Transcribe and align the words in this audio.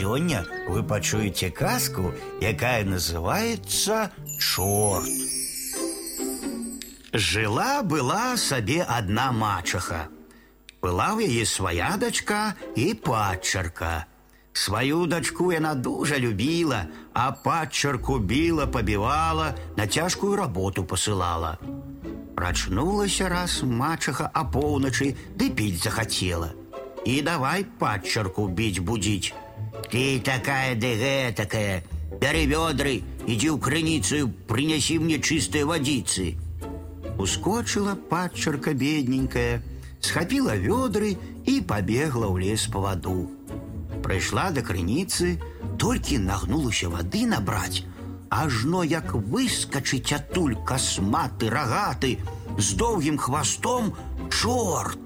Сёння 0.00 0.46
вы 0.66 0.82
пачуеце 0.82 1.50
казку, 1.50 2.14
якая 2.40 2.84
называется 2.84 4.10
«Чорт». 4.40 5.04
Жила 7.12 7.82
была 7.82 8.38
сабе 8.38 8.80
одна 8.82 9.30
мачаха. 9.30 10.08
Была 10.80 11.12
ў 11.12 11.28
яе 11.28 11.44
свая 11.44 11.98
дачка 12.00 12.56
і 12.76 12.94
падчарка. 12.94 14.06
Сваю 14.54 15.04
дачку 15.04 15.52
яна 15.52 15.74
дужа 15.74 16.16
любіла, 16.16 16.88
а 17.12 17.32
падчарку 17.32 18.18
біла, 18.18 18.66
пабівала, 18.66 19.52
на 19.76 19.86
цяжкую 19.86 20.36
работу 20.40 20.84
посылала. 20.84 21.58
Прачнулася 22.40 23.28
раз 23.28 23.60
мачаха 23.62 24.32
апоўначы 24.32 25.12
ды 25.36 25.52
піць 25.52 25.84
захацела. 25.84 26.56
И 27.04 27.20
давай 27.20 27.68
падчарку 27.68 28.48
бить 28.48 28.80
будить. 28.80 29.34
Ты 29.91 30.19
такая 30.19 30.75
да 30.75 30.87
гэтакая, 30.87 31.83
бяры 32.21 32.45
вёдры, 32.45 33.03
иди 33.27 33.49
ў 33.49 33.59
крыніцу, 33.59 34.29
принеси 34.47 34.99
мне 34.99 35.21
чистой 35.21 35.63
водицы. 35.63 36.35
Ускочила 37.17 37.95
падчарка 37.95 38.73
бедненькая, 38.73 39.63
схапила 40.01 40.55
ведры 40.55 41.17
и 41.45 41.61
побегла 41.61 42.27
ў 42.27 42.39
лес 42.43 42.67
по 42.67 42.79
воду. 42.79 43.31
Прыйшла 44.03 44.51
до 44.51 44.61
крыніцы, 44.61 45.39
толькі 45.79 46.19
нагнулася 46.19 46.89
воды 46.89 47.25
набрать, 47.25 47.83
ажно 48.29 48.83
як 48.83 49.13
выскочить 49.13 50.13
адтуль 50.13 50.55
касматы 50.65 51.49
рогаты 51.49 52.19
с 52.57 52.73
доўгім 52.73 53.17
хвостом 53.17 53.95
чорт. 54.29 54.99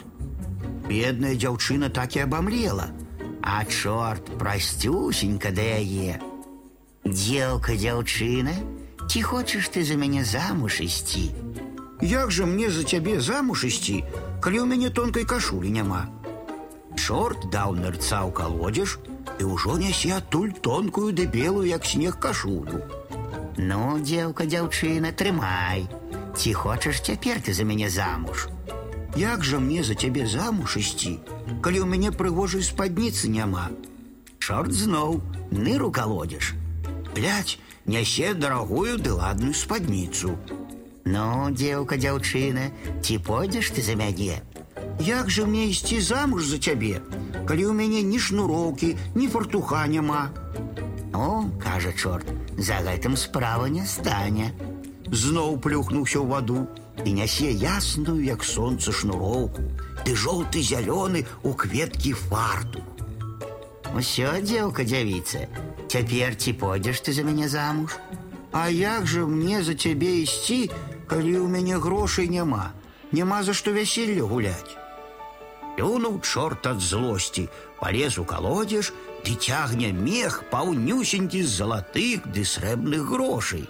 Бедная 0.90 1.36
дзяўчына 1.38 1.90
так 1.94 2.16
і 2.18 2.26
абамлела. 2.26 2.90
А 3.44 3.66
чорт 3.66 4.26
прасцюсенька 4.38 5.52
да 5.52 5.66
яе. 5.80 6.20
Дзелка 7.06 7.74
дзяўчына, 7.74 8.54
ці 9.10 9.20
хочаш 9.22 9.70
ты 9.74 9.84
за 9.84 9.96
мяне 9.96 10.24
замуж 10.24 10.82
ісці? 10.86 11.32
Як 12.02 12.32
жа 12.32 12.46
мне 12.46 12.70
за 12.70 12.84
цябе 12.84 13.20
замуж 13.20 13.66
ісці, 13.66 14.04
калі 14.44 14.64
ў 14.64 14.66
мяне 14.70 14.90
тонкай 14.90 15.26
кашулі 15.26 15.72
няма? 15.74 16.06
Чорт 16.96 17.50
даў 17.50 17.76
нырца 17.80 18.24
ў 18.28 18.32
калодзеж 18.36 19.00
і 19.40 19.44
ўжо 19.50 19.80
нясе 19.80 20.16
адтуль 20.20 20.54
тонкую 20.54 21.16
ды 21.16 21.26
белую, 21.26 21.68
як 21.68 21.86
снег 21.86 22.20
кашулю. 22.20 22.84
Ну, 23.58 24.00
дзелка 24.00 24.46
дзяўчына, 24.48 25.12
трымай. 25.12 25.88
Ці 26.36 26.54
хочаш 26.54 27.02
цяпер 27.04 27.42
ты 27.44 27.52
за 27.52 27.64
мяне 27.68 27.90
замуж? 27.90 28.48
Як 29.16 29.44
жа 29.44 29.60
мне 29.60 29.84
за 29.84 29.96
цябе 29.96 30.26
замуж 30.28 30.78
ісці, 30.78 31.18
калі 31.66 31.82
ў 31.82 31.88
мяне 31.90 32.12
прыгожай 32.14 32.64
спадніцы 32.64 33.28
няма. 33.28 33.70
Чорт 34.40 34.72
зноў 34.72 35.20
ныру 35.52 35.90
калодзеш. 35.92 36.54
Глядь, 37.16 37.58
нясе 37.86 38.34
дарагую 38.34 38.98
ды 38.98 39.12
ладную 39.18 39.54
спадніцу. 39.54 40.38
Ну, 41.10 41.50
дзеўка 41.50 41.98
дзяўчына, 41.98 42.70
ці 43.02 43.18
пойдзеш 43.26 43.74
ты 43.74 43.82
за 43.82 43.98
мяне? 43.98 44.42
Як 45.00 45.30
жа 45.34 45.46
мне 45.50 45.66
ісці 45.74 46.00
замуж 46.06 46.46
за 46.46 46.60
цябе, 46.60 47.02
калі 47.50 47.64
ў 47.66 47.74
мяне 47.74 48.02
ні 48.06 48.20
шнуроўкі, 48.20 48.96
ні 49.16 49.28
фартуха 49.28 49.88
няма. 49.88 50.30
О, 51.14 51.50
кажа 51.58 51.92
чорт, 51.94 52.30
за 52.58 52.78
гэтым 52.86 53.18
справа 53.18 53.66
не 53.74 53.86
стане. 53.90 54.54
Зноў 55.10 55.58
плюхнуўся 55.58 56.22
ў 56.22 56.28
ваду 56.30 56.68
і 57.06 57.14
нясе 57.14 57.52
ясную, 57.52 58.20
як 58.24 58.44
сонца 58.44 58.92
шнуроўку, 58.92 59.64
ды 60.06 60.16
жоўты 60.16 60.62
зялёны 60.62 61.26
у 61.44 61.54
кветкі 61.54 62.14
фарту. 62.14 62.84
Усё, 63.96 64.36
дзеўка 64.42 64.84
дзявіца, 64.86 65.48
цяпер 65.90 66.36
ці 66.36 66.54
пойдзеш 66.54 67.02
ты 67.02 67.14
за 67.14 67.24
мяне 67.24 67.50
замуж? 67.50 67.98
А 68.52 68.70
як 68.70 69.08
жа 69.08 69.26
мне 69.26 69.64
за 69.64 69.74
цябе 69.74 70.22
ісці, 70.26 70.70
калі 71.10 71.34
ў 71.42 71.48
мяне 71.50 71.78
грошай 71.78 72.30
няма, 72.30 72.74
няма 73.12 73.42
за 73.44 73.54
што 73.54 73.74
вяселле 73.74 74.22
гуляць. 74.22 74.78
Плюнуў 75.78 76.20
чорт 76.22 76.68
ад 76.68 76.82
злосці, 76.82 77.48
палез 77.80 78.18
у 78.20 78.26
калодзеж, 78.26 78.92
ды 79.26 79.36
цягне 79.36 79.92
мех 79.94 80.44
паўнюсенькі 80.52 81.42
з 81.44 81.50
залатых 81.50 82.28
ды 82.28 82.44
срэбных 82.44 83.06
грошай. 83.10 83.66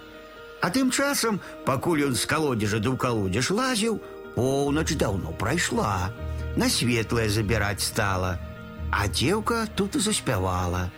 А 0.65 0.69
тым 0.73 0.89
часам, 0.89 1.35
пакуль 1.65 1.99
ён 2.09 2.15
з 2.17 2.25
калодзежа 2.25 2.79
ды 2.81 2.89
ў 2.89 2.97
калодзеж 2.97 3.47
лазіў, 3.53 3.99
поўнач 4.33 4.97
даўно 4.97 5.29
прайшла. 5.37 6.09
На 6.57 6.69
светлае 6.73 7.29
забіраць 7.29 7.85
стала. 7.85 8.31
А 8.89 9.05
дзеўка 9.05 9.67
тут 9.77 9.99
і 9.99 10.01
заспявала. 10.01 10.89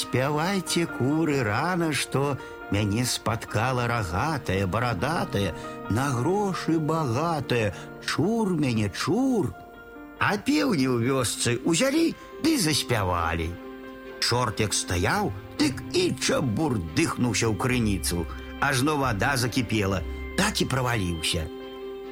Спявайце 0.00 0.86
куры 0.88 1.44
рана, 1.44 1.90
што 1.92 2.38
мяне 2.72 3.04
спаткала 3.04 3.84
рагатая, 3.92 4.64
барадатая, 4.64 5.52
на 5.92 6.08
грошы 6.16 6.80
багатая, 6.80 7.76
чур 8.08 8.56
мяне 8.56 8.88
чур. 8.88 9.52
А 10.16 10.40
пеўні 10.40 10.88
ў 10.88 11.12
вёсцы 11.12 11.60
узялі 11.60 12.16
ды 12.40 12.56
заспявалі. 12.56 13.52
Чорт 14.24 14.64
як 14.64 14.72
стаяў, 14.72 15.28
дык 15.60 15.76
і 15.92 16.16
чабур 16.16 16.80
дыхнуўся 16.96 17.52
ў 17.52 17.54
крыніцу 17.60 18.24
ажно 18.59 18.97
вода 18.97 19.37
закипела, 19.37 20.01
так 20.37 20.61
і 20.61 20.65
праваліўся. 20.65 21.47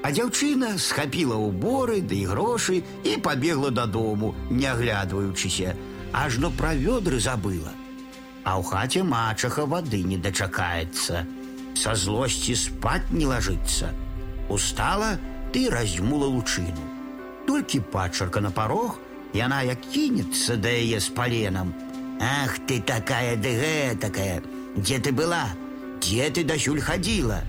А 0.01 0.09
дзяўчына 0.09 0.77
схапіла 0.81 1.37
ўборы 1.37 2.01
ды 2.01 2.25
да 2.25 2.33
грошы 2.33 2.81
і 3.05 3.17
пабегла 3.21 3.69
дадому, 3.69 4.33
не 4.49 4.65
аглядваючыся, 4.65 5.75
ажно 6.11 6.49
пра 6.49 6.73
вёдры 6.73 7.19
забыла. 7.21 7.73
А 8.43 8.57
ў 8.57 8.63
хаце 8.65 9.03
мачаха 9.05 9.65
вады 9.69 10.01
не 10.03 10.17
дачакаецца. 10.17 11.25
Са 11.77 11.93
злосці 11.95 12.55
спаць 12.57 13.13
не 13.13 13.29
лажыцца. 13.29 13.93
Устала 14.49 15.21
ты 15.53 15.69
разьмула 15.69 16.25
лучыну. 16.25 16.81
Толькі 17.45 17.85
пачарка 17.93 18.41
на 18.41 18.49
парог, 18.49 18.97
яна 19.37 19.61
як 19.61 19.85
кінецца 19.93 20.57
да 20.57 20.73
яе 20.73 20.99
з 20.99 21.13
паленам. 21.13 21.73
Ах 22.19 22.57
ты 22.65 22.81
такая 22.81 23.37
ды 23.37 23.53
гэтакая, 23.53 24.41
дзе 24.75 24.97
ты 24.97 25.13
была? 25.13 25.45
где 25.97 26.29
ты 26.29 26.43
досюль 26.43 26.81
ходила?» 26.81 27.43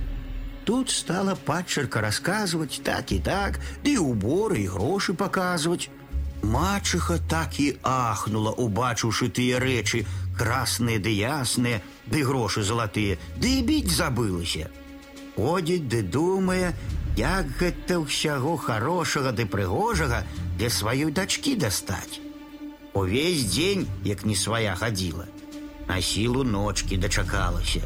Тут 0.64 0.90
стала 0.90 1.34
падчерка 1.34 2.00
рассказывать 2.00 2.80
так 2.84 3.10
и 3.10 3.18
так, 3.18 3.58
да 3.82 3.90
и 3.90 3.96
уборы, 3.96 4.60
и 4.60 4.68
гроши 4.68 5.12
показывать. 5.12 5.90
Мачеха 6.42 7.18
так 7.28 7.58
и 7.58 7.78
ахнула, 7.82 8.50
убачивши 8.50 9.28
тыя 9.28 9.58
рэчы, 9.58 10.06
красныя 10.38 10.98
ды 10.98 11.10
ясныя, 11.10 11.82
ды 12.06 12.22
грошы 12.24 12.62
залатыя, 12.62 13.18
ды 13.38 13.58
і 13.58 13.62
біць 13.62 13.94
забылася. 13.94 14.70
Ходзіць 15.36 15.86
ды 15.86 16.02
думае, 16.02 16.74
як 17.16 17.46
гэта 17.58 17.98
ўсяго 18.02 18.56
хорошага 18.56 19.32
ды 19.32 19.46
прыгожага 19.46 20.22
для 20.58 20.70
сваёй 20.70 21.10
дачкі 21.10 21.54
дастаць. 21.56 22.22
Увесь 22.94 23.46
дзень, 23.50 23.86
як 24.04 24.26
не 24.26 24.34
свая 24.36 24.74
хадзіла, 24.74 25.26
на 25.88 26.02
сілу 26.02 26.44
ночкі 26.44 26.98
дачакалася. 26.98 27.82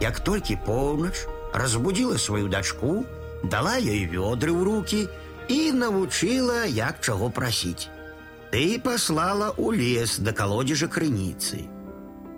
Як 0.00 0.20
толькі 0.20 0.58
поўнач 0.66 1.26
разбудзіла 1.54 2.18
сваю 2.18 2.48
дачку, 2.48 3.04
дала 3.44 3.76
ёй 3.80 4.04
вёдры 4.04 4.52
ў 4.52 4.60
руки 4.64 5.00
і 5.48 5.72
навучыла, 5.72 6.66
як 6.66 7.00
чаго 7.00 7.30
прасіць. 7.30 7.88
Ты 8.52 8.78
паслала 8.80 9.52
ў 9.56 9.76
лес 9.76 10.18
да 10.20 10.32
калодзежа 10.32 10.88
крыніцы. 10.88 11.66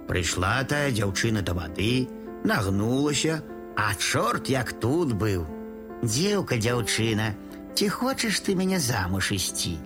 Прыйшла 0.08 0.64
тая 0.64 0.90
дзяўчына 0.90 1.42
да 1.42 1.52
вады, 1.52 2.08
нагнулася, 2.44 3.42
а 3.76 3.94
чорт 3.94 4.48
як 4.48 4.72
тут 4.80 5.12
быў. 5.12 5.44
Дзеўка 6.02 6.56
дзяўчына, 6.56 7.34
ці 7.74 7.88
хочаш 7.88 8.40
ты 8.40 8.54
мяне 8.54 8.78
замуж 8.78 9.32
ісці? 9.32 9.76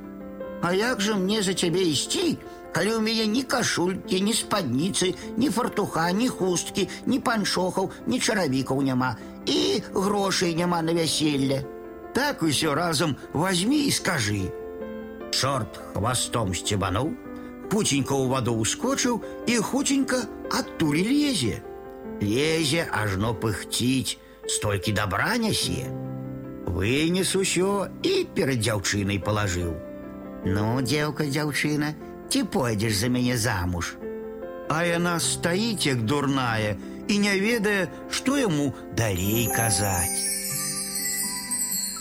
А 0.62 0.73
як 0.73 1.00
жа 1.00 1.17
мне 1.17 1.43
за 1.43 1.55
цябе 1.55 1.83
ісці, 1.91 2.39
калі 2.77 2.97
ў 2.97 3.00
мяне 3.05 3.27
ні 3.28 3.43
кашулькі, 3.45 4.21
ні 4.21 4.33
спадніцы, 4.33 5.14
ні 5.37 5.49
фартуха, 5.50 6.09
ні 6.12 6.29
хусткі, 6.29 6.88
ні 7.06 7.20
паншохаў, 7.20 7.91
ні 8.06 8.20
чаравікаў 8.20 8.82
няма 8.82 9.17
і 9.47 9.82
грошай 9.94 10.55
няма 10.55 10.82
на 10.82 10.93
вяселле. 10.93 11.64
Так 12.14 12.43
усё 12.43 12.75
разам 12.75 13.17
возьми 13.32 13.88
і 13.88 13.91
скажы. 13.91 14.53
Чорт 15.32 15.81
хвастом 15.94 16.53
сцебануў, 16.55 17.17
пуценька 17.73 18.12
ў 18.12 18.29
ваду 18.29 18.53
ўскочыў 18.61 19.20
і 19.49 19.56
хуценька 19.64 20.29
адтуль 20.53 21.00
лезе. 21.00 21.64
Лезе 22.20 22.85
ажно 22.93 23.32
пыхціць, 23.32 24.20
столькі 24.44 24.93
добра 24.93 25.41
нясе. 25.41 25.88
Вынес 26.69 27.32
усё 27.32 27.88
і 28.05 28.29
перад 28.37 28.61
дзяўчынай 28.61 29.19
палажыў. 29.19 29.73
Ну, 30.44 30.85
дзеўка 30.85 31.25
дзяўчына, 31.25 31.97
ці 32.29 32.43
пойдзеш 32.44 32.94
за 32.97 33.09
мяне 33.09 33.37
замуж. 33.37 33.94
А 34.69 34.85
яна 34.88 35.19
стаіць 35.20 35.87
як 35.87 36.05
дурная 36.09 36.76
і 37.09 37.19
не 37.19 37.35
ведае, 37.41 37.88
што 38.11 38.38
яму 38.41 38.73
далей 38.97 39.50
казаць. 39.53 40.36